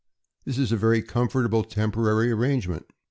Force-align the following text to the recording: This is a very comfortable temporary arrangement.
This 0.45 0.57
is 0.57 0.71
a 0.71 0.77
very 0.77 1.03
comfortable 1.03 1.63
temporary 1.63 2.31
arrangement. 2.31 2.87